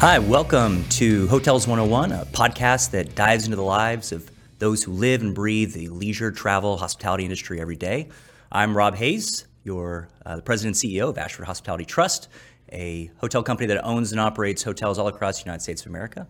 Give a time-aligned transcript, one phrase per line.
[0.00, 4.92] Hi, welcome to Hotels 101, a podcast that dives into the lives of those who
[4.92, 8.08] live and breathe the leisure, travel, hospitality industry every day.
[8.50, 12.30] I'm Rob Hayes, your uh, the president and CEO of Ashford Hospitality Trust,
[12.72, 16.26] a hotel company that owns and operates hotels all across the United States of America.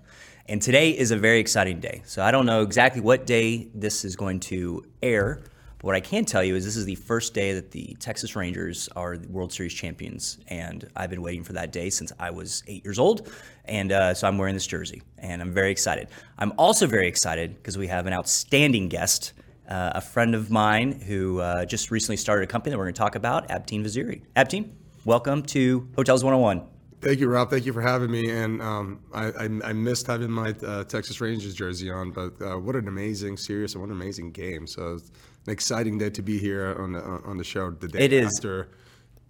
[0.46, 2.02] And today is a very exciting day.
[2.06, 5.42] So I don't know exactly what day this is going to air,
[5.80, 8.36] but what I can tell you is this is the first day that the Texas
[8.36, 12.62] Rangers are World Series champions, and I've been waiting for that day since I was
[12.66, 13.32] eight years old,
[13.64, 16.08] and uh, so I'm wearing this jersey, and I'm very excited.
[16.38, 19.32] I'm also very excited because we have an outstanding guest,
[19.70, 22.94] uh, a friend of mine who uh, just recently started a company that we're going
[22.94, 24.20] to talk about, Abteen Vaziri.
[24.36, 24.72] Abteen,
[25.06, 26.62] welcome to Hotels 101.
[27.00, 27.48] Thank you, Rob.
[27.48, 28.28] Thank you for having me.
[28.30, 32.58] And um, I, I, I, missed having my uh, Texas Rangers jersey on, but uh,
[32.58, 34.66] what an amazing series and what an amazing game.
[34.66, 34.98] So
[35.46, 38.62] an exciting day to be here on the on the show the day it after
[38.62, 38.68] is.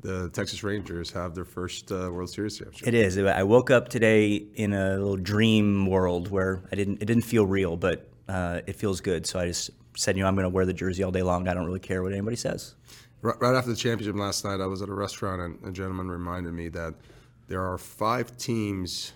[0.02, 2.88] the Texas Rangers have their first uh, World Series championship.
[2.88, 3.18] It is.
[3.18, 7.46] I woke up today in a little dream world where I didn't it didn't feel
[7.46, 9.26] real, but uh, it feels good.
[9.26, 11.48] So I just said, you know, I'm going to wear the jersey all day long.
[11.48, 12.74] I don't really care what anybody says.
[13.22, 16.54] Right after the championship last night, I was at a restaurant and a gentleman reminded
[16.54, 16.94] me that
[17.48, 19.12] there are five teams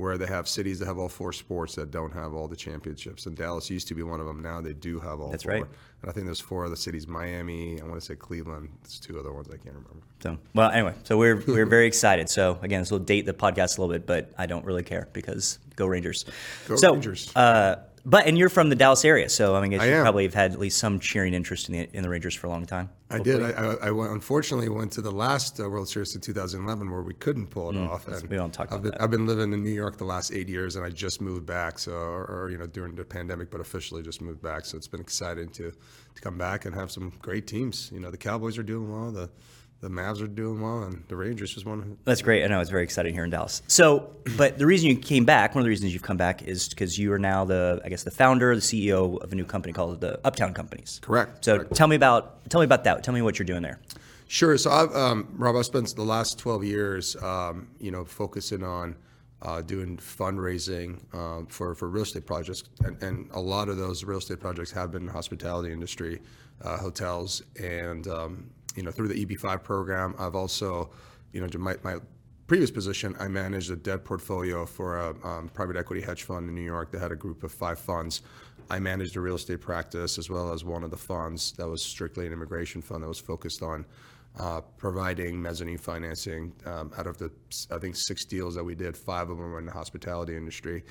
[0.00, 3.26] where they have cities that have all four sports that don't have all the championships.
[3.26, 4.42] And Dallas used to be one of them.
[4.42, 5.52] Now they do have all That's four.
[5.52, 5.64] right.
[6.02, 7.80] And I think there's four other cities: Miami.
[7.80, 8.70] I want to say Cleveland.
[8.82, 10.02] There's two other ones I can't remember.
[10.22, 12.28] So well, anyway, so we're we're very excited.
[12.28, 15.08] So again, this will date the podcast a little bit, but I don't really care
[15.12, 16.24] because go Rangers.
[16.68, 17.34] Go so, Rangers.
[17.34, 20.24] Uh, but and you're from the Dallas area, so I mean, I I you probably
[20.24, 22.64] have had at least some cheering interest in the in the Rangers for a long
[22.64, 22.88] time.
[23.10, 23.42] I did.
[23.42, 23.50] I,
[23.82, 27.48] I, went, unfortunately went to the last uh, World Series in 2011 where we couldn't
[27.48, 28.06] pull it off.
[28.06, 29.02] And Mm, we don't talk I've about been, that.
[29.02, 31.78] I've been living in New York the last eight years, and I just moved back.
[31.78, 34.64] So, or, or you know, during the pandemic, but officially just moved back.
[34.64, 35.72] So it's been exciting to
[36.14, 37.90] to come back and have some great teams.
[37.92, 39.10] You know, the Cowboys are doing well.
[39.10, 39.28] The
[39.80, 41.96] the Mavs are doing well, and the Rangers just won.
[42.04, 42.44] That's great.
[42.44, 43.62] I know it's very exciting here in Dallas.
[43.66, 46.68] So, but the reason you came back, one of the reasons you've come back, is
[46.68, 49.72] because you are now the, I guess, the founder, the CEO of a new company
[49.72, 51.00] called the Uptown Companies.
[51.02, 51.44] Correct.
[51.44, 51.74] So, correct.
[51.74, 53.02] tell me about tell me about that.
[53.02, 53.80] Tell me what you're doing there.
[54.28, 54.56] Sure.
[54.58, 58.96] So, I've, um, Rob, I've spent the last 12 years, um, you know, focusing on
[59.42, 62.64] uh, doing fundraising um, for, for real estate projects.
[62.84, 66.20] And, and a lot of those real estate projects have been in the hospitality industry,
[66.62, 67.42] uh, hotels.
[67.58, 70.90] And, um, you know, through the EB5 program, I've also,
[71.32, 71.98] you know, my, my
[72.46, 76.54] previous position, I managed a debt portfolio for a um, private equity hedge fund in
[76.54, 78.22] New York that had a group of five funds.
[78.68, 81.82] I managed a real estate practice as well as one of the funds that was
[81.82, 83.84] strictly an immigration fund that was focused on
[84.38, 87.30] uh, providing mezzanine financing um, out of the
[87.70, 88.96] I think six deals that we did.
[88.96, 90.84] Five of them were in the hospitality industry,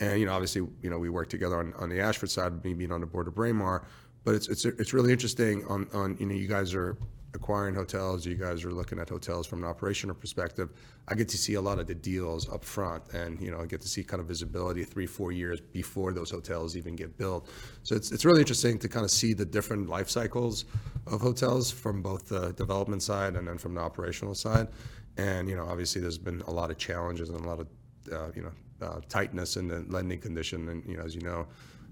[0.00, 2.74] and you know obviously you know we worked together on, on the Ashford side, me
[2.74, 3.84] being on the board of Braemar.
[4.24, 6.96] But it's it's it's really interesting on on you know you guys are
[7.34, 10.70] acquiring hotels, you guys are looking at hotels from an operational perspective.
[11.08, 13.66] I get to see a lot of the deals up front, and you know I
[13.66, 17.48] get to see kind of visibility three four years before those hotels even get built.
[17.82, 20.64] So it's it's really interesting to kind of see the different life cycles
[21.06, 24.68] of hotels from both the development side and then from the operational side.
[25.16, 27.68] And you know obviously there's been a lot of challenges and a lot of
[28.12, 31.46] uh, you know uh, tightness in the lending condition, and you know as you know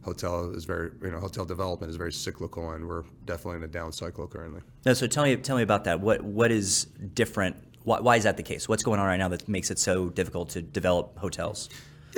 [0.07, 3.69] hotel is very, you know, hotel development is very cyclical, and we're definitely in a
[3.69, 4.63] down cycle currently.
[4.87, 6.01] No, so tell me, tell me about that.
[6.01, 6.85] What what is
[7.15, 7.57] different?
[7.83, 8.69] Why, why is that the case?
[8.69, 11.69] What's going on right now that makes it so difficult to develop hotels?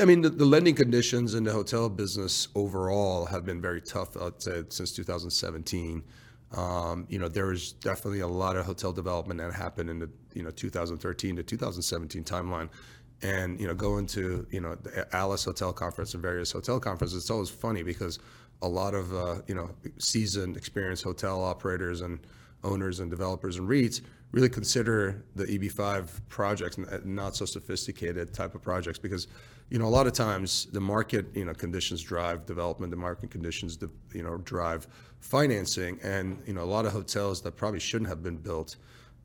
[0.00, 4.16] I mean, the, the lending conditions in the hotel business overall have been very tough,
[4.16, 6.04] I'd say, since 2017.
[6.56, 10.08] Um, you know, there was definitely a lot of hotel development that happened in the,
[10.34, 12.69] you know, 2013 to 2017 timeline.
[13.21, 17.23] And, you know, going to, you know, the ALIS Hotel Conference and various hotel conferences,
[17.23, 18.21] it's always funny because
[18.62, 22.21] a lot of, uh, you know, seasoned, experienced hotel operators and
[22.65, 28.55] owners and developers and REITs really consider the EB5 projects n- not so sophisticated type
[28.55, 29.26] of projects because,
[29.71, 33.31] you know, a lot of times the market, you know, conditions drive development, the market
[33.31, 33.79] conditions,
[34.12, 34.87] you know, drive
[35.21, 35.99] financing.
[36.03, 38.76] And, you know, a lot of hotels that probably shouldn't have been built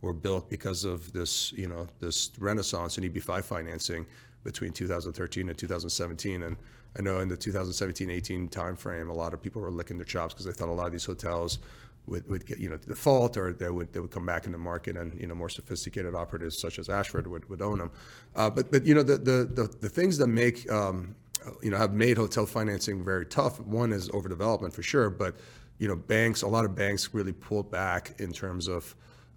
[0.04, 4.06] were built because of this, you know, this renaissance in EB5 financing
[4.44, 6.44] between 2013 and 2017.
[6.44, 6.58] And
[7.00, 10.46] I know in the 2017-18 timeframe, a lot of people were licking their chops because
[10.46, 11.60] they thought a lot of these hotels
[12.06, 14.58] would, would get, you know, default or they would, they would come back in the
[14.58, 17.92] market and, you know, more sophisticated operatives such as Ashford would, would own them.
[18.36, 21.16] Uh, but, but, you know, the, the, the, the things that make, um,
[21.62, 23.62] you know, have made hotel financing very tough.
[23.62, 25.38] One is overdevelopment for sure, but,
[25.80, 28.94] you know, banks, a lot of banks really pulled back in terms of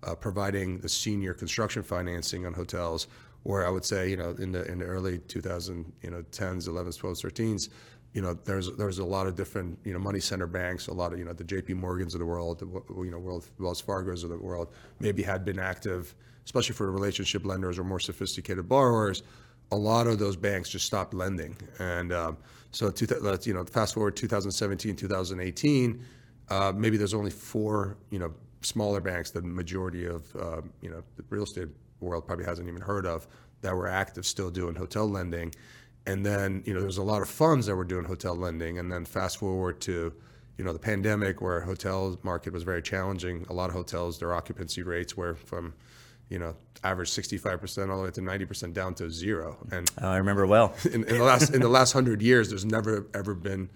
[0.07, 3.09] uh, providing the senior construction financing on hotels.
[3.43, 6.69] Where I would say, you know, in the in the early 2000, you know, 10s,
[6.69, 7.69] 11s, 12s, 13s,
[8.13, 11.13] you know, there's there's a lot of different, you know, money center banks, a lot
[11.13, 11.75] of, you know, the J.P.
[11.75, 12.67] Morgans of the world, the,
[13.05, 17.45] you know, World, Wells Fargo's of the world, maybe had been active, especially for relationship
[17.45, 19.23] lenders or more sophisticated borrowers
[19.73, 21.57] a lot of those banks just stopped lending.
[21.79, 22.39] And um,
[22.71, 26.05] so, let's, you know, fast forward 2017, 2018,
[26.49, 28.33] uh, maybe there's only four, you know,
[28.67, 31.69] smaller banks that the majority of, uh, you know, the real estate
[32.01, 33.27] world probably hasn't even heard of
[33.63, 35.55] that were active still doing hotel lending.
[36.07, 38.79] And then, you know, there's a lot of funds that were doing hotel lending.
[38.79, 40.13] And then fast forward to,
[40.57, 43.47] you know, the pandemic where hotel market was very challenging.
[43.49, 45.75] A lot of hotels, their occupancy rates were from,
[46.29, 46.55] you know,
[46.85, 49.59] average 65% all the way to 90% down to zero.
[49.73, 50.75] And oh, I remember well.
[50.85, 53.69] in, in the last in the last hundred years, there's never ever been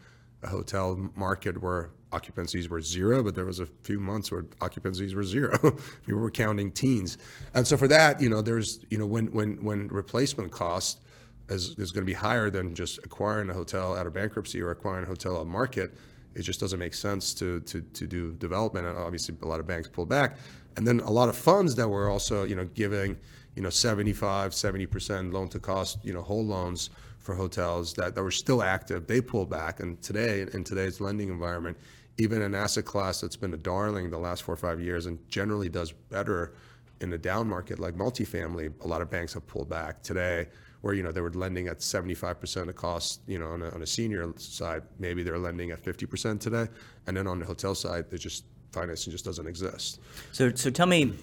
[0.49, 5.23] hotel market where occupancies were zero, but there was a few months where occupancies were
[5.23, 5.77] zero.
[6.07, 7.19] we were counting teens,
[7.55, 11.01] and so for that, you know, there's you know when when when replacement cost
[11.49, 14.71] is, is going to be higher than just acquiring a hotel out of bankruptcy or
[14.71, 15.95] acquiring a hotel on market.
[16.35, 19.67] It just doesn't make sense to to to do development, and obviously a lot of
[19.67, 20.37] banks pulled back,
[20.77, 23.17] and then a lot of funds that were also you know giving
[23.57, 26.91] you know 75, 70 percent loan to cost you know whole loans
[27.31, 31.29] for hotels that, that were still active, they pulled back, and today in today's lending
[31.29, 31.77] environment
[32.19, 35.19] even an asset class that's been a darling the last four or five years and
[35.31, 36.53] generally does better
[37.01, 40.03] in a down market like multifamily, a lot of banks have pulled back.
[40.03, 40.47] Today
[40.83, 43.83] where you know they were lending at 75% of cost you know on a, on
[43.83, 46.67] a senior side maybe they're lending at 50% today.
[47.07, 50.01] And then on the hotel side they just financing just doesn't exist.
[50.33, 51.15] So so tell me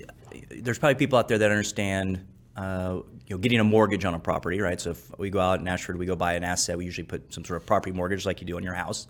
[0.49, 2.25] there's probably people out there that understand
[2.57, 4.81] uh, you know, getting a mortgage on a property, right?
[4.81, 7.31] So if we go out in Ashford, we go buy an asset, we usually put
[7.31, 9.07] some sort of property mortgage like you do on your house.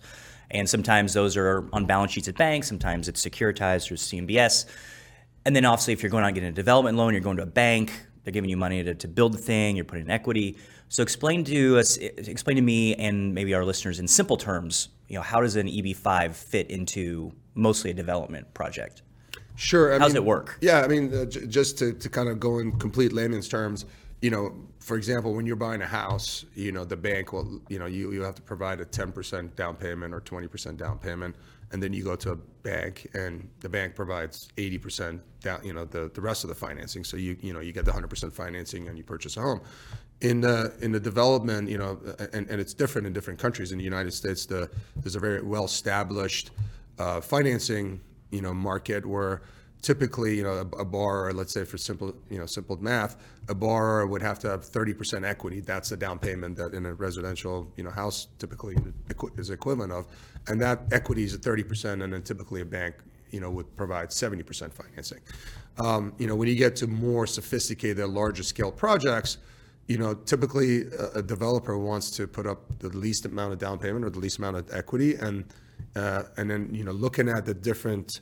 [0.51, 4.65] And sometimes those are on balance sheets at banks, sometimes it's securitized through CMBS.
[5.45, 7.47] And then obviously, if you're going out getting a development loan, you're going to a
[7.47, 7.91] bank,
[8.23, 10.57] they're giving you money to, to build the thing, you're putting in equity.
[10.89, 15.15] So explain to us, explain to me and maybe our listeners in simple terms, you
[15.15, 19.03] know, how does an EB5 fit into mostly a development project?
[19.57, 19.93] Sure.
[19.93, 20.57] I How's mean, it work?
[20.61, 23.85] Yeah, I mean, uh, j- just to, to kind of go in complete layman's terms,
[24.21, 27.79] you know, for example, when you're buying a house, you know, the bank will, you
[27.79, 31.35] know, you, you have to provide a 10% down payment or 20% down payment.
[31.71, 35.85] And then you go to a bank and the bank provides 80% down, you know,
[35.85, 37.03] the, the rest of the financing.
[37.03, 39.61] So you, you know, you get the 100% financing and you purchase a home.
[40.21, 41.99] In the, in the development, you know,
[42.31, 43.71] and, and it's different in different countries.
[43.71, 46.51] In the United States, the, there's a very well established
[46.99, 47.99] uh, financing,
[48.31, 49.41] you know, market where
[49.81, 53.15] typically, you know, a, a, borrower, let's say for simple, you know, simple math,
[53.47, 55.59] a borrower would have to have 30% equity.
[55.59, 58.75] That's the down payment that in a residential, you know, house typically
[59.37, 60.07] is equivalent of,
[60.47, 62.95] and that equity is at 30%, and then typically a bank,
[63.31, 65.19] you know, would provide 70% financing.
[65.77, 69.37] Um, you know, when you get to more sophisticated, larger scale projects,
[69.87, 73.77] you know, typically a, a, developer wants to put up the least amount of down
[73.79, 75.45] payment or the least amount of equity, and
[75.95, 78.21] uh, and then you know, looking at the different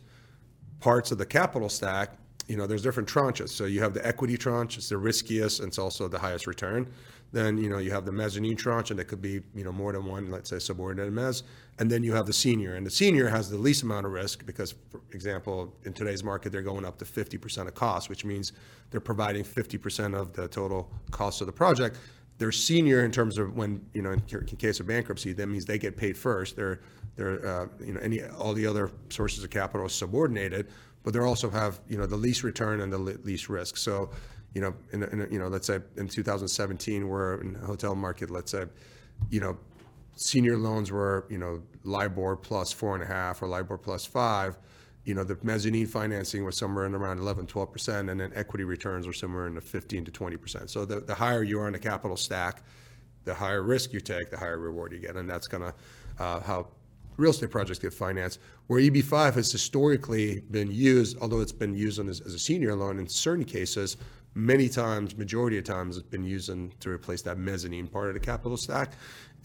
[0.80, 2.18] parts of the capital stack,
[2.48, 3.50] you know, there's different tranches.
[3.50, 6.92] So you have the equity tranche, it's the riskiest, and it's also the highest return.
[7.32, 9.92] Then, you know, you have the mezzanine tranche, and it could be, you know, more
[9.92, 11.44] than one, let's say subordinated mezz.
[11.80, 14.46] And then you have the senior, and the senior has the least amount of risk
[14.46, 18.54] because, for example, in today's market, they're going up to 50% of cost, which means
[18.92, 21.98] they're providing 50% of the total cost of the project.
[22.38, 25.66] They're senior in terms of when, you know, in, in case of bankruptcy, that means
[25.66, 26.56] they get paid first.
[26.56, 26.80] They're
[27.16, 30.68] they're, uh, you know, any, all the other sources of capital are subordinated,
[31.04, 33.78] but they also have, you know, the least return and the least risk.
[33.78, 34.10] So,
[34.54, 38.52] you know, in, in, you know, let's say in 2017, we're in hotel market, let's
[38.52, 38.66] say,
[39.30, 39.58] you know,
[40.16, 44.58] senior loans were, you know, LIBOR plus four and a half or LIBOR plus five.
[45.04, 49.06] You know, the mezzanine financing was somewhere in around 11, 12%, and then equity returns
[49.06, 50.70] were somewhere in the 15 to 20%.
[50.70, 52.64] So the, the higher you are in the capital stack,
[53.24, 55.16] the higher risk you take, the higher reward you get.
[55.16, 55.76] And that's gonna
[56.18, 56.68] uh, how
[57.18, 62.00] real estate projects get financed, where EB5 has historically been used, although it's been used
[62.00, 63.98] as, as a senior loan in certain cases,
[64.34, 68.14] many times, majority of times, it's been used in, to replace that mezzanine part of
[68.14, 68.94] the capital stack.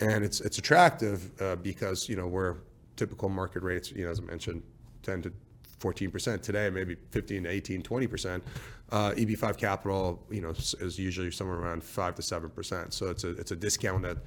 [0.01, 2.57] And it's it's attractive uh, because, you know, we're
[2.97, 4.63] typical market rates, you know, as I mentioned,
[5.03, 5.33] 10 to
[5.81, 8.43] 14% today, maybe 15 to 18, 20%.
[8.91, 12.93] Uh, EB5 capital, you know, is usually somewhere around 5 to 7%.
[12.93, 14.21] So it's a, it's a discounted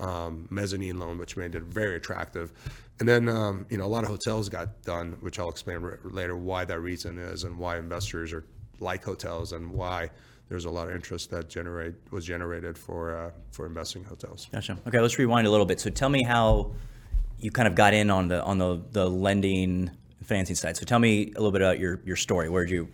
[0.00, 2.52] um, mezzanine loan, which made it very attractive.
[3.00, 6.36] And then, um, you know, a lot of hotels got done, which I'll explain later
[6.36, 8.44] why that reason is and why investors are
[8.80, 10.10] like hotels and why
[10.48, 14.48] there's a lot of interest that generate was generated for uh, for investing in hotels.
[14.50, 14.78] Gotcha.
[14.86, 15.78] Okay, let's rewind a little bit.
[15.80, 16.72] So tell me how
[17.38, 19.90] you kind of got in on the on the the lending
[20.24, 20.76] financing side.
[20.76, 22.48] So tell me a little bit about your your story.
[22.48, 22.88] Where did you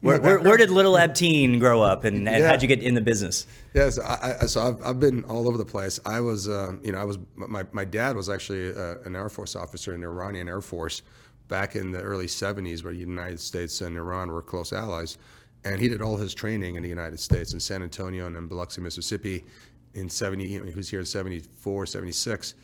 [0.00, 2.48] where, where, where, did little Abteen grow up, and, and yeah.
[2.48, 3.46] how'd you get in the business?
[3.74, 6.00] Yes, I, I, so I've, I've been all over the place.
[6.06, 9.28] I was, uh, you know, I was my, my dad was actually uh, an Air
[9.28, 11.02] Force officer in the Iranian Air Force
[11.48, 15.18] back in the early '70s, where the United States and Iran were close allies.
[15.64, 18.46] and he did all his training in the United States in San Antonio and in
[18.46, 19.44] Biloxi, Mississippi,
[19.92, 20.46] in 70.
[20.46, 22.54] You know, he was here in 74, 76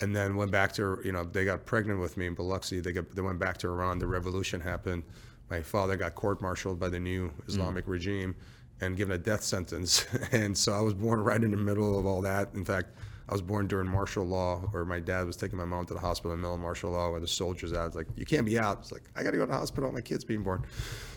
[0.00, 2.80] and then went back to you know they got pregnant with me in Biloxi.
[2.80, 3.98] They got they went back to Iran.
[3.98, 5.04] The revolution happened.
[5.50, 7.90] My father got court-martialed by the new Islamic mm.
[7.90, 8.34] regime
[8.80, 10.06] and given a death sentence.
[10.32, 12.54] and so I was born right in the middle of all that.
[12.54, 12.88] In fact,
[13.28, 16.00] I was born during martial law, where my dad was taking my mom to the
[16.00, 17.86] hospital in the middle of martial law, where the soldiers out.
[17.86, 18.80] It's like you can't be out.
[18.80, 19.90] It's like I got to go to the hospital.
[19.92, 20.66] My kid's being born.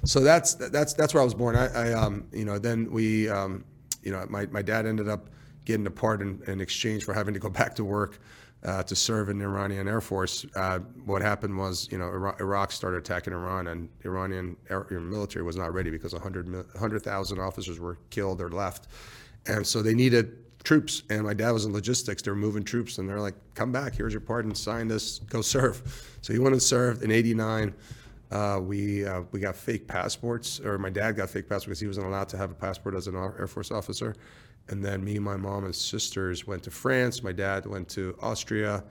[0.06, 1.58] So that's that's that's where I was born.
[1.58, 3.66] I, I um you know then we um
[4.04, 5.30] you know my my dad ended up
[5.66, 8.20] getting a part in, in exchange for having to go back to work
[8.68, 10.46] uh, to serve in the Iranian Air Force.
[10.54, 12.08] Uh, what happened was, you know,
[12.40, 17.80] Iraq started attacking Iran, and Iranian air, military was not ready because 100,000 100, officers
[17.80, 18.88] were killed or left,
[19.48, 21.04] and so they needed troops.
[21.10, 23.96] And my dad was in logistics; they were moving troops, and they're like, "Come back!
[23.96, 24.54] Here's your pardon.
[24.54, 25.20] Sign this.
[25.20, 25.82] Go serve."
[26.22, 27.74] So he went and served in '89.
[28.30, 31.88] Uh, we uh, we got fake passports, or my dad got fake passports because he
[31.88, 34.14] wasn't allowed to have a passport as an Air Force officer.
[34.70, 37.24] And then me, my mom, and sisters went to France.
[37.24, 38.84] My dad went to Austria.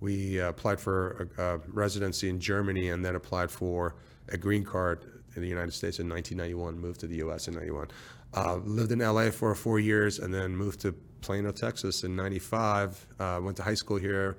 [0.00, 3.96] We uh, applied for a, a, residency in Germany and then applied for
[4.28, 5.04] a green card
[5.34, 7.88] in the United States in 1991, moved to the US in 91.
[8.34, 13.06] Uh, lived in LA for four years and then moved to Plano, Texas in 95.
[13.18, 14.38] Uh, went to high school here,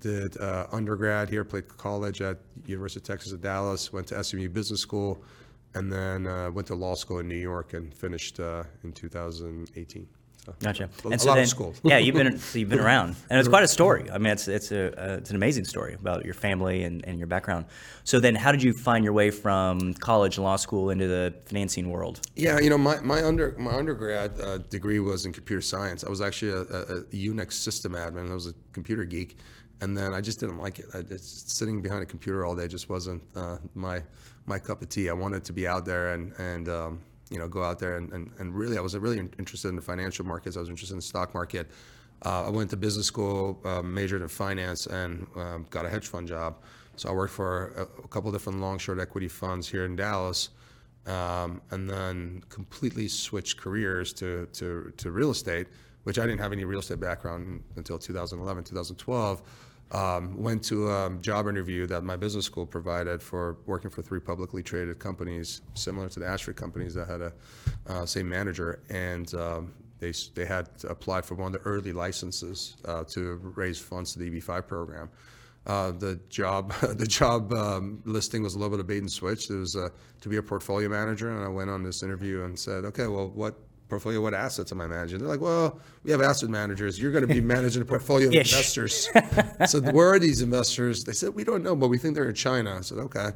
[0.00, 4.48] did uh, undergrad here, played college at University of Texas at Dallas, went to SMU
[4.48, 5.22] Business School,
[5.74, 10.06] and then uh, went to law school in New York and finished uh, in 2018.
[10.60, 10.88] Gotcha.
[11.04, 11.80] A, and so lot then, of schools.
[11.84, 14.10] yeah, you've been so you've been around, and it's quite a story.
[14.10, 17.18] I mean, it's it's a uh, it's an amazing story about your family and, and
[17.18, 17.66] your background.
[18.04, 21.34] So then, how did you find your way from college and law school into the
[21.46, 22.20] financing world?
[22.36, 26.04] Yeah, you know, my, my under my undergrad uh, degree was in computer science.
[26.04, 28.30] I was actually a, a, a, Unix system admin.
[28.30, 29.36] I was a computer geek,
[29.80, 30.86] and then I just didn't like it.
[30.94, 34.02] I just sitting behind a computer all day just wasn't uh, my
[34.46, 35.08] my cup of tea.
[35.08, 37.00] I wanted to be out there and and um,
[37.30, 39.82] you know, go out there and, and, and really, I was really interested in the
[39.82, 40.56] financial markets.
[40.56, 41.70] I was interested in the stock market.
[42.24, 46.08] Uh, I went to business school, uh, majored in finance, and um, got a hedge
[46.08, 46.56] fund job.
[46.96, 50.50] So I worked for a, a couple different long short equity funds here in Dallas,
[51.06, 55.68] um, and then completely switched careers to, to, to real estate,
[56.02, 59.42] which I didn't have any real estate background until 2011, 2012.
[59.92, 64.20] Um, went to a job interview that my business school provided for working for three
[64.20, 67.32] publicly traded companies, similar to the Ashford companies that had a
[67.88, 72.76] uh, same manager, and um, they they had applied for one of the early licenses
[72.84, 75.10] uh, to raise funds to the EB5 program.
[75.66, 79.50] Uh, the job the job um, listing was a little bit of bait and switch.
[79.50, 79.88] It was uh,
[80.20, 83.28] to be a portfolio manager, and I went on this interview and said, okay, well,
[83.28, 83.56] what
[83.90, 85.18] portfolio, what assets am I managing?
[85.18, 86.98] They're like, well, we have asset managers.
[87.00, 89.08] You're going to be managing a portfolio of investors.
[89.66, 91.04] so where are these investors?
[91.04, 92.76] They said, we don't know, but we think they're in China.
[92.78, 93.30] I said, okay.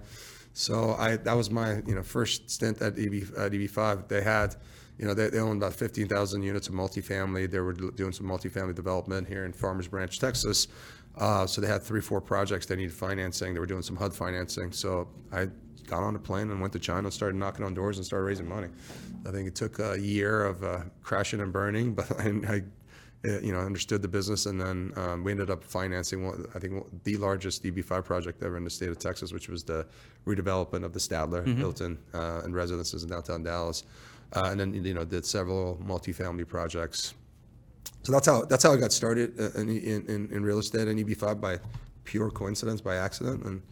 [0.55, 4.07] So I that was my you know first stint at EB at EB5.
[4.07, 4.55] They had,
[4.99, 7.51] you know, they, they owned about 15,000 units of multifamily.
[7.51, 10.69] They were doing some multifamily development here in Farmers Branch, Texas.
[11.17, 13.53] Uh, so they had three, four projects they needed financing.
[13.53, 14.73] They were doing some HUD financing.
[14.73, 15.49] So I
[15.87, 18.25] got on a plane and went to China and started knocking on doors and started
[18.25, 18.69] raising money.
[19.27, 22.63] I think it took a year of uh, crashing and burning, but I, I
[23.27, 26.59] uh, you know, understood the business, and then um, we ended up financing one, I
[26.59, 29.87] think the largest EB5 project ever in the state of Texas, which was the
[30.27, 31.57] redevelopment of the Statler mm-hmm.
[31.57, 33.85] Hilton uh, and residences in downtown Dallas,
[34.35, 37.15] uh, and then you know did several multifamily projects.
[38.03, 41.03] So that's how that's how I got started uh, in, in, in real estate and
[41.03, 41.59] EB5 by
[42.05, 43.63] pure coincidence, by accident, and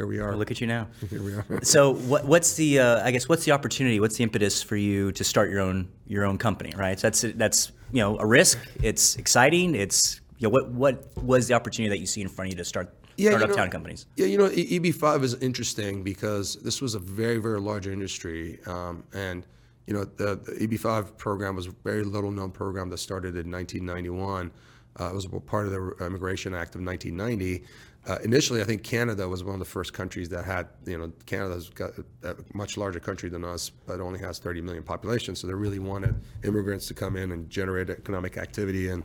[0.00, 0.30] here we are.
[0.30, 0.88] Well, look at you now.
[1.10, 1.44] Here we are.
[1.62, 2.80] so, what, what's the?
[2.80, 4.00] Uh, I guess what's the opportunity?
[4.00, 6.72] What's the impetus for you to start your own your own company?
[6.74, 6.98] Right.
[6.98, 8.58] So that's that's you know a risk.
[8.82, 9.74] It's exciting.
[9.74, 12.58] It's you know, what what was the opportunity that you see in front of you
[12.58, 14.06] to start yeah, start uptown know, companies?
[14.16, 19.04] Yeah, you know, EB5 is interesting because this was a very very large industry, um,
[19.12, 19.46] and
[19.86, 23.50] you know the, the, EB5 program was a very little known program that started in
[23.50, 24.50] 1991.
[24.98, 27.64] Uh, it was part of the Immigration Act of 1990.
[28.06, 31.12] Uh, initially, I think Canada was one of the first countries that had, you know,
[31.26, 31.92] Canada's got
[32.22, 35.36] a much larger country than us, but only has 30 million population.
[35.36, 39.02] So they really wanted immigrants to come in and generate economic activity and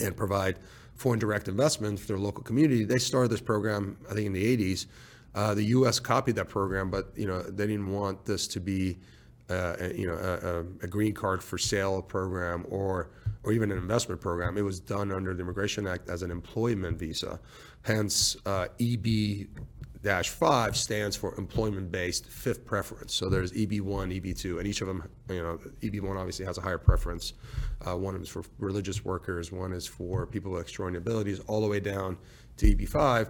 [0.00, 0.58] and provide
[0.94, 2.84] foreign direct investment for their local community.
[2.84, 4.86] They started this program, I think, in the 80s.
[5.34, 5.98] Uh, the U.S.
[5.98, 8.98] copied that program, but you know they didn't want this to be,
[9.48, 13.08] uh, a, you know, a, a, green card for sale program or
[13.44, 14.56] or even an investment program.
[14.56, 17.40] It was done under the Immigration Act as an employment visa.
[17.82, 19.46] Hence, uh, EB
[20.02, 23.14] dash five stands for employment-based fifth preference.
[23.14, 26.78] So there's EB1, EB2, and each of them, you know, EB1 obviously has a higher
[26.78, 27.34] preference.
[27.86, 31.68] Uh, one is for religious workers, one is for people with extraordinary abilities, all the
[31.68, 32.18] way down
[32.56, 33.28] to EB5.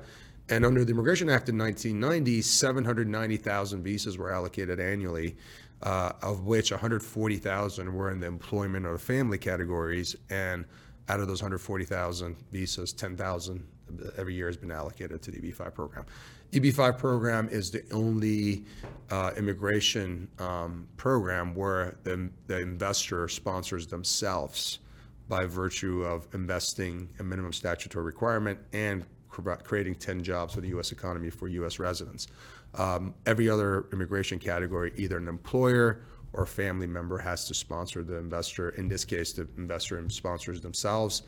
[0.53, 5.37] And under the Immigration Act in 1990, 790,000 visas were allocated annually.
[5.83, 10.65] uh, of which 140,000 were in the employment or family categories, and
[11.09, 13.67] out of those 140,000 visas, 10,000
[14.17, 16.07] every year has been allocated to the EB5 program.
[16.53, 18.65] EB5 program is the only
[19.11, 24.79] uh, immigration um, program where the, the investor sponsors themselves
[25.29, 30.93] by virtue of investing a minimum statutory requirement and creating 10 jobs for the U.S.
[30.93, 31.79] economy for U.S.
[31.79, 32.29] residents.
[32.75, 38.03] Um, every other immigration category, either an employer or a family member has to sponsor
[38.03, 38.71] the investor.
[38.71, 41.23] In this case, the investor sponsors themselves,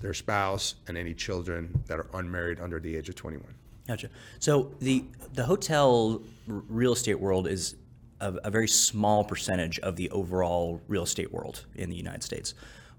[0.00, 3.54] their spouse, and any children that are unmarried under the age of 21.
[3.86, 4.10] Gotcha.
[4.40, 7.76] So the the hotel real estate world is
[8.20, 12.54] a, a very small percentage of the overall real estate world in the United States,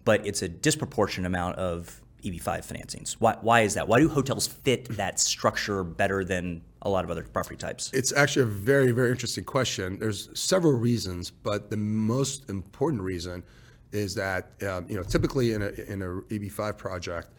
[0.05, 3.13] but it's a disproportionate amount of EB5 financings.
[3.13, 3.87] Why, why is that?
[3.87, 7.91] Why do hotels fit that structure better than a lot of other property types?
[7.93, 9.99] It's actually a very, very interesting question.
[9.99, 13.43] There's several reasons, but the most important reason
[13.91, 17.29] is that um, you know typically in a in a EB5 project,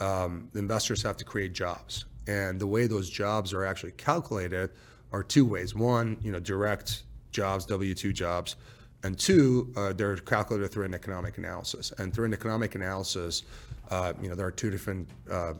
[0.00, 4.70] um, investors have to create jobs, and the way those jobs are actually calculated
[5.12, 5.74] are two ways.
[5.74, 8.56] One, you know, direct jobs, W-2 jobs,
[9.04, 11.92] and two, uh, they're calculated through an economic analysis.
[11.98, 13.44] And through an economic analysis,
[13.90, 15.54] uh, you know, there are two different uh,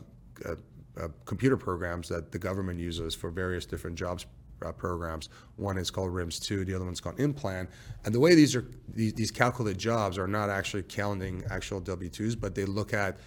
[0.45, 0.55] uh,
[0.97, 4.25] uh computer programs that the government uses for various different jobs
[4.77, 5.29] programs.
[5.55, 7.67] One is called RIMS2, the other one's called IMPLAN.
[8.05, 12.39] And the way these are these, these calculated jobs are not actually counting actual W2s,
[12.39, 13.17] but they look at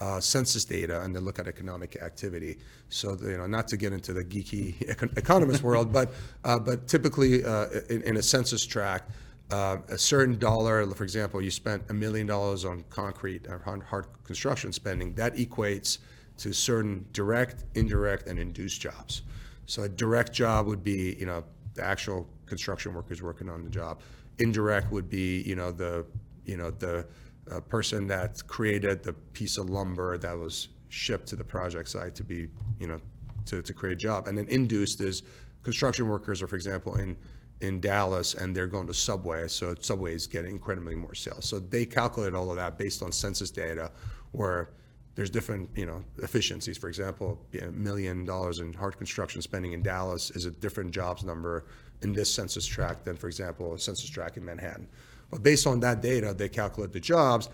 [0.00, 2.58] uh, census data and they look at economic activity.
[2.88, 6.12] So you know, not to get into the geeky econ- economist world, but
[6.44, 9.12] uh, but typically uh, in, in, a census tract,
[9.52, 14.06] uh, a certain dollar, for example, you spent a million dollars on concrete or hard
[14.24, 15.98] construction spending, that equates
[16.38, 19.22] to certain direct, indirect, and induced jobs.
[19.66, 23.68] So a direct job would be, you know, the actual construction workers working on the
[23.70, 24.00] job.
[24.38, 26.06] Indirect would be, you know, the,
[26.46, 27.06] you know, the
[27.50, 32.14] uh, person that created the piece of lumber that was shipped to the project site
[32.14, 32.48] to be,
[32.80, 33.00] you know,
[33.44, 34.28] to, to create a job.
[34.28, 35.22] And then induced is
[35.62, 37.16] construction workers, or for example, in
[37.62, 41.46] in Dallas, and they're going to Subway, so Subway is getting incredibly more sales.
[41.46, 43.92] So they calculate all of that based on census data,
[44.32, 44.70] where
[45.14, 46.76] there's different, you know, efficiencies.
[46.76, 51.22] For example, a million dollars in hard construction spending in Dallas is a different jobs
[51.22, 51.66] number
[52.02, 54.88] in this census tract than, for example, a census tract in Manhattan.
[55.30, 57.48] But based on that data, they calculate the jobs.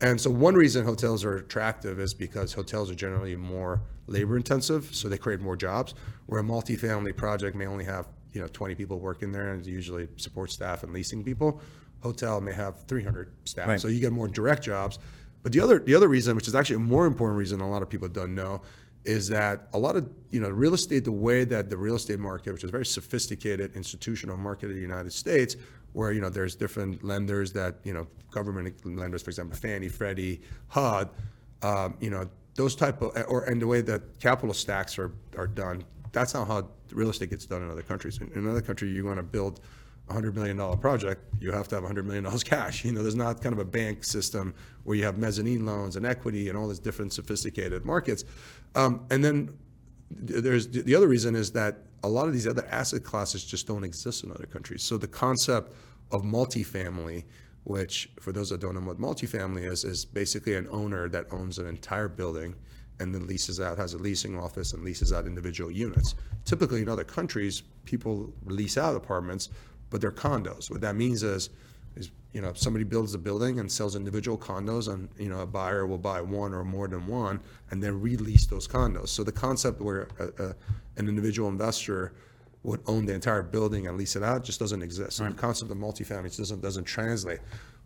[0.00, 4.94] And so one reason hotels are attractive is because hotels are generally more labor intensive,
[4.94, 5.94] so they create more jobs.
[6.26, 10.08] Where a multifamily project may only have, you know, 20 people working there and usually
[10.16, 11.60] support staff and leasing people.
[12.02, 13.80] Hotel may have 300 staff, right.
[13.80, 14.98] so you get more direct jobs.
[15.42, 17.82] But the other the other reason, which is actually a more important reason a lot
[17.82, 18.62] of people don't know,
[19.04, 22.18] is that a lot of you know real estate, the way that the real estate
[22.18, 25.56] market, which is a very sophisticated institutional market in the United States,
[25.92, 30.40] where you know there's different lenders that you know government lenders, for example, Fannie, Freddie,
[30.68, 31.08] HUD,
[31.62, 35.46] um, you know those type of or and the way that capital stacks are are
[35.46, 35.84] done.
[36.14, 38.18] That's not how real estate gets done in other countries.
[38.18, 39.60] In, in another country, you want to build
[40.08, 42.84] a $100 million project, you have to have $100 million cash.
[42.84, 46.06] You know, there's not kind of a bank system where you have mezzanine loans and
[46.06, 48.24] equity and all these different sophisticated markets.
[48.74, 49.56] Um, and then
[50.10, 53.82] there's the other reason is that a lot of these other asset classes just don't
[53.82, 54.82] exist in other countries.
[54.82, 55.72] So the concept
[56.12, 57.24] of multifamily,
[57.64, 61.58] which for those that don't know what multifamily is, is basically an owner that owns
[61.58, 62.54] an entire building
[63.00, 66.14] and then leases out, has a leasing office and leases out individual units.
[66.44, 69.50] Typically in other countries, people lease out apartments
[69.94, 70.72] but they're condos.
[70.72, 71.50] What that means is,
[71.94, 75.46] is you know, somebody builds a building and sells individual condos, and you know, a
[75.46, 77.38] buyer will buy one or more than one,
[77.70, 79.10] and then release those condos.
[79.10, 80.54] So the concept where a, a,
[80.96, 82.12] an individual investor
[82.64, 85.18] would own the entire building and lease it out just doesn't exist.
[85.18, 87.38] So the concept of multifamily doesn't doesn't translate.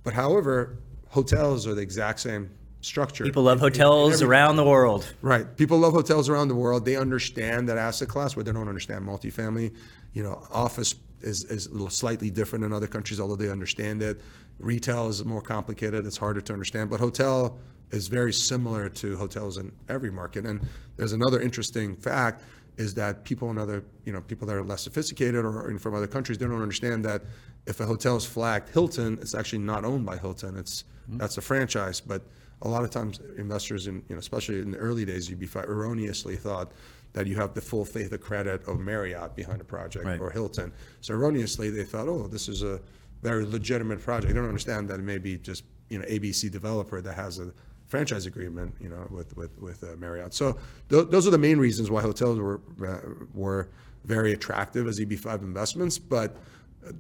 [0.02, 2.48] But however, hotels are the exact same
[2.80, 3.24] structure.
[3.24, 5.12] People love hotels around the world.
[5.22, 5.56] Right.
[5.56, 6.84] People love hotels around the world.
[6.84, 9.74] They understand that asset class where they don't understand multifamily.
[10.12, 14.02] You know, office is, is a little slightly different in other countries, although they understand
[14.02, 14.20] it.
[14.58, 16.90] Retail is more complicated; it's harder to understand.
[16.90, 17.58] But hotel
[17.90, 20.44] is very similar to hotels in every market.
[20.44, 20.60] And
[20.96, 22.42] there's another interesting fact
[22.76, 26.06] is that people in other, you know, people that are less sophisticated or from other
[26.06, 27.22] countries, they don't understand that
[27.66, 30.56] if a hotel is flagged Hilton, it's actually not owned by Hilton.
[30.56, 31.18] It's mm-hmm.
[31.18, 32.00] that's a franchise.
[32.00, 32.22] But
[32.62, 35.48] a lot of times, investors in, you know, especially in the early days, you'd be
[35.54, 36.72] erroneously thought
[37.12, 40.20] that you have the full faith of credit of Marriott behind a project right.
[40.20, 40.72] or Hilton.
[41.00, 42.80] So erroneously, they thought, oh, this is a
[43.22, 44.28] very legitimate project.
[44.28, 47.52] They don't understand that it may be just you know ABC developer that has a
[47.86, 50.34] franchise agreement, you know, with with with uh, Marriott.
[50.34, 50.58] So
[50.90, 52.98] th- those are the main reasons why hotels were uh,
[53.34, 53.70] were
[54.04, 56.36] very attractive as EB5 investments, but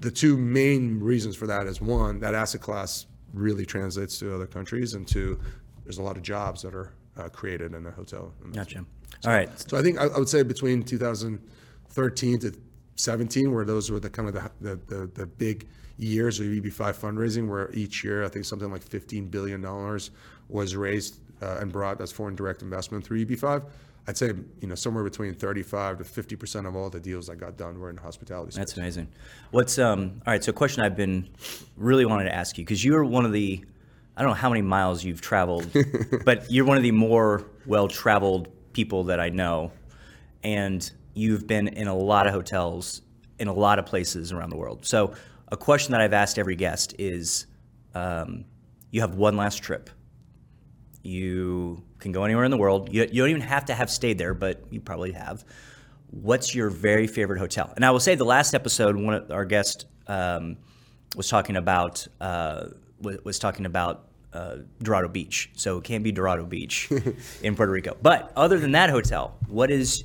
[0.00, 4.46] the two main reasons for that is one, that asset class really translates to other
[4.46, 5.38] countries, and to
[5.84, 8.32] there's a lot of jobs that are uh, created in a hotel.
[8.52, 8.84] Gotcha.
[9.24, 9.48] All right.
[9.70, 12.52] So I think I, I would say between 2013 to
[12.96, 16.94] 17, where those were the kind of the the, the, the big years of EB5
[16.94, 20.10] fundraising, where each year I think something like 15 billion dollars
[20.48, 23.64] was raised uh, and brought as foreign direct investment through EB5.
[24.08, 27.34] I'd say you know somewhere between 35 to 50 percent of all the deals I
[27.34, 28.52] got done were in the hospitality.
[28.52, 28.58] Space.
[28.58, 29.08] That's amazing.
[29.50, 30.22] What's um?
[30.26, 30.42] All right.
[30.42, 31.28] So, a question I've been
[31.76, 33.62] really wanted to ask you because you're one of the,
[34.16, 35.70] I don't know how many miles you've traveled,
[36.24, 39.72] but you're one of the more well-traveled people that I know,
[40.42, 43.02] and you've been in a lot of hotels
[43.38, 44.86] in a lot of places around the world.
[44.86, 45.12] So,
[45.52, 47.46] a question that I've asked every guest is,
[47.94, 48.46] um,
[48.90, 49.90] you have one last trip.
[51.08, 52.92] You can go anywhere in the world.
[52.92, 55.44] You, you don't even have to have stayed there, but you probably have.
[56.10, 57.72] What's your very favorite hotel?
[57.76, 60.56] And I will say, the last episode, one of our guest um,
[61.16, 62.68] was talking about uh,
[63.00, 65.50] was, talking about uh, Dorado Beach.
[65.54, 66.90] So it can't be Dorado Beach
[67.42, 67.96] in Puerto Rico.
[68.02, 70.04] But other than that hotel, what is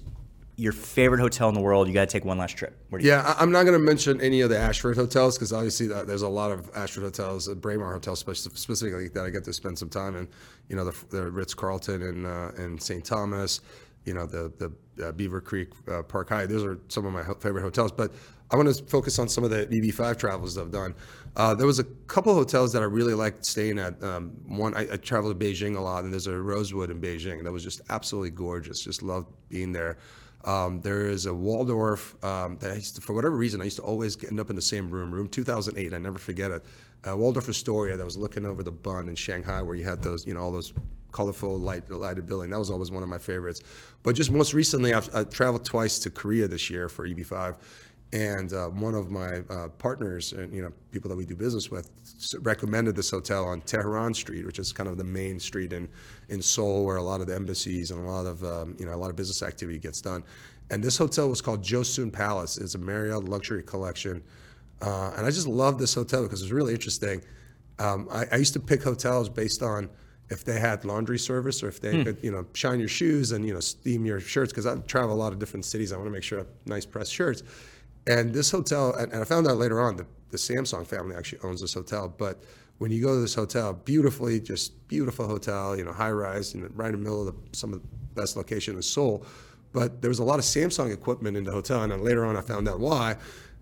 [0.55, 1.87] your favorite hotel in the world?
[1.87, 2.77] You got to take one last trip.
[2.89, 5.91] Where do Yeah, I'm not going to mention any of the Ashford hotels because obviously
[5.91, 9.53] uh, there's a lot of Ashford hotels, uh, Braemar Hotel specifically that I get to
[9.53, 10.27] spend some time in.
[10.69, 13.03] You know, the, the Ritz Carlton in uh, in St.
[13.03, 13.61] Thomas.
[14.05, 16.49] You know, the the uh, Beaver Creek uh, Park Hyatt.
[16.49, 17.91] Those are some of my ho- favorite hotels.
[17.91, 18.11] But
[18.51, 20.93] I want to focus on some of the EB5 travels that I've done.
[21.35, 24.01] Uh, there was a couple hotels that I really liked staying at.
[24.03, 27.43] Um, one, I, I traveled to Beijing a lot, and there's a Rosewood in Beijing
[27.43, 28.79] that was just absolutely gorgeous.
[28.79, 29.97] Just loved being there.
[30.45, 33.77] Um, there is a Waldorf um, that I used to, for whatever reason, I used
[33.77, 35.93] to always end up in the same room, room 2008.
[35.93, 36.65] I never forget it.
[37.07, 40.25] Uh, Waldorf Astoria that was looking over the bund in Shanghai, where you had those,
[40.25, 40.73] you know, all those
[41.11, 42.49] colorful light lighted building.
[42.49, 43.61] That was always one of my favorites.
[44.03, 47.55] But just most recently, I've, I've traveled twice to Korea this year for EB5,
[48.13, 51.71] and uh, one of my uh, partners and you know people that we do business
[51.71, 51.89] with
[52.41, 55.89] recommended this hotel on Tehran Street, which is kind of the main street in
[56.29, 58.93] in Seoul where a lot of the embassies and a lot of um, you know
[58.93, 60.23] a lot of business activity gets done.
[60.69, 62.57] And this hotel was called Joseon Palace.
[62.57, 64.23] It's a Marriott luxury collection,
[64.81, 67.21] uh, and I just love this hotel because it was really interesting.
[67.79, 69.89] Um, I, I used to pick hotels based on
[70.29, 73.43] if they had laundry service or if they could, you know, shine your shoes and
[73.45, 75.91] you know steam your shirts because I travel a lot of different cities.
[75.91, 77.41] I want to make sure I have nice pressed shirts.
[78.07, 81.39] And this hotel, and, and I found out later on that the Samsung family actually
[81.43, 82.13] owns this hotel.
[82.15, 82.43] But
[82.79, 86.69] when you go to this hotel, beautifully, just beautiful hotel, you know, high rise, and
[86.77, 89.25] right in the middle of the, some of the best location in Seoul.
[89.71, 92.35] But there was a lot of Samsung equipment in the hotel, and then later on
[92.35, 93.15] I found out why.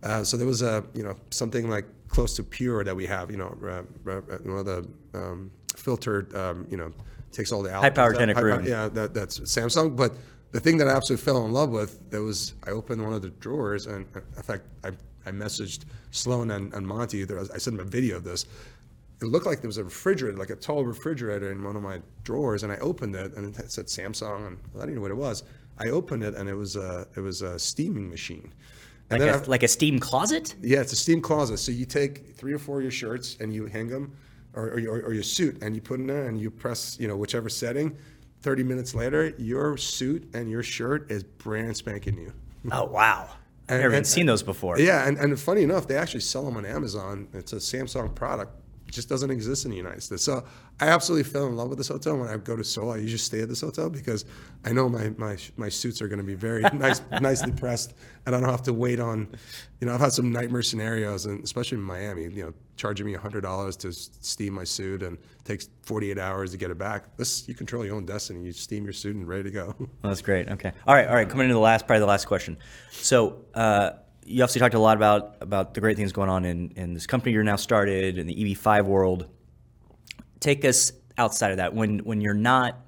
[0.04, 3.30] Uh, so there was a, you know, something like close to pure that we have,
[3.32, 6.92] you know, uh, uh, one of the um, filtered, um, you know,
[7.32, 8.66] takes all the High power high- room.
[8.66, 9.96] Yeah, that, that's Samsung.
[9.96, 10.14] But
[10.52, 13.22] the thing that I absolutely fell in love with, there was I opened one of
[13.22, 14.90] the drawers, and in fact, I,
[15.26, 17.24] I messaged Sloan and, and Monty.
[17.24, 18.46] There I sent them a video of this.
[19.22, 22.02] It looked like there was a refrigerator, like a tall refrigerator in one of my
[22.24, 25.18] drawers, and I opened it, and it said Samsung, and I didn't know what it
[25.18, 25.44] was.
[25.78, 28.54] I opened it, and it was a it was a steaming machine.
[29.10, 30.56] And like, a, I- like a steam closet?
[30.62, 31.58] yeah, it's a steam closet.
[31.58, 34.16] So you take three or four of your shirts and you hang them,
[34.54, 37.08] or, or, your, or your suit, and you put in there and you press, you
[37.10, 37.96] know, whichever setting.
[38.42, 42.34] 30 minutes later, your suit and your shirt is brand spanking new.
[42.72, 43.28] Oh, wow.
[43.68, 44.78] I've never and- seen those before.
[44.80, 47.28] Yeah, and, and funny enough, they actually sell them on Amazon.
[47.34, 48.52] It's a Samsung product.
[48.92, 50.22] It just doesn't exist in the United States.
[50.22, 50.44] So
[50.82, 52.18] I absolutely fell in love with this hotel.
[52.18, 54.26] When I go to Seoul, I usually stay at this hotel because
[54.66, 57.94] I know my my, my suits are going to be very nice, nicely pressed,
[58.26, 59.30] and I don't have to wait on.
[59.80, 62.24] You know, I've had some nightmare scenarios, and especially in Miami.
[62.24, 66.52] You know, charging me hundred dollars to steam my suit and takes forty eight hours
[66.52, 67.16] to get it back.
[67.16, 68.44] This you control your own destiny.
[68.44, 69.76] You steam your suit and ready to go.
[69.80, 70.50] Well, that's great.
[70.50, 70.74] Okay.
[70.86, 71.08] All right.
[71.08, 71.30] All right.
[71.30, 72.58] Coming into the last, probably the last question.
[72.92, 73.92] So, uh,
[74.26, 77.08] you obviously talked a lot about about the great things going on in, in this
[77.08, 79.28] company you're now started in the EB5 world.
[80.40, 81.74] Take us outside of that.
[81.74, 82.82] When when you're not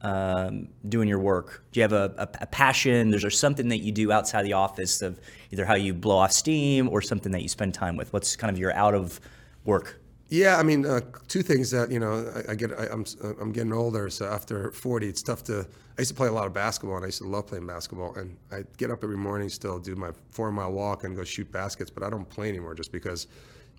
[0.00, 3.14] um, doing your work, do you have a, a, a passion?
[3.14, 5.18] Is there something that you do outside the office of
[5.50, 8.12] either how you blow off steam or something that you spend time with?
[8.12, 9.18] What's kind of your out of
[9.64, 10.00] work?
[10.28, 13.04] Yeah, I mean, uh, two things that you know, I, I get, I, I'm,
[13.40, 15.66] I'm getting older, so after 40, it's tough to.
[15.96, 18.14] I used to play a lot of basketball, and I used to love playing basketball,
[18.16, 21.50] and I get up every morning, still do my four mile walk and go shoot
[21.52, 23.26] baskets, but I don't play anymore just because.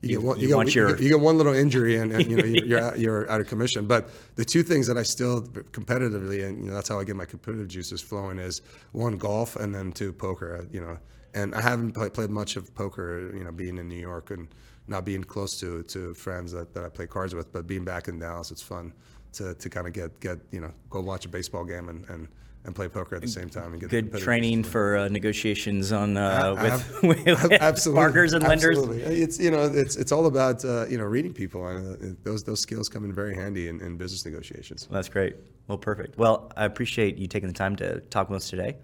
[0.01, 2.11] You, You- get one, you get, you your- get- you get one little injury and,
[2.11, 3.87] and you know you're, you're, out, you're out of commission.
[3.87, 7.15] But the two things that I still competitively and you know that's how I get
[7.15, 10.57] my competitive juices flowing is one golf and then two poker.
[10.57, 10.97] uh, You know,
[11.33, 13.31] and I haven't play, played much of poker.
[13.35, 14.47] You know, being in New York and
[14.87, 18.07] not being close to to friends that, that I play cards with, but being back
[18.09, 18.93] in Dallas, it's fun
[19.35, 22.27] to, to kind of get get you know go watch a baseball game and and
[22.65, 26.17] and play poker at the same time and get Good training for uh, negotiations on
[26.17, 26.55] uh,
[27.03, 28.77] with, with absolutely, partners and lenders.
[28.77, 29.03] Absolutely.
[29.03, 32.43] It's you know it's it's all about uh, you know reading people and uh, those
[32.43, 34.87] those skills come in very handy in, in business negotiations.
[34.89, 35.35] That's great.
[35.67, 36.17] Well, perfect.
[36.17, 38.77] Well, I appreciate you taking the time to talk with us today.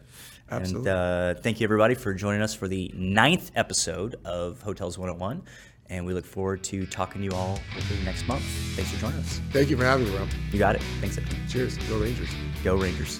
[0.49, 0.91] Absolutely.
[0.91, 5.43] And uh, thank you, everybody, for joining us for the ninth episode of Hotels 101.
[5.91, 8.43] And we look forward to talking to you all over next month.
[8.75, 9.41] Thanks for joining us.
[9.51, 10.29] Thank you for having me, Rob.
[10.51, 10.81] You got it.
[11.01, 11.45] Thanks, everyone.
[11.49, 11.77] Cheers.
[11.89, 12.29] Go Rangers.
[12.63, 13.19] Go Rangers.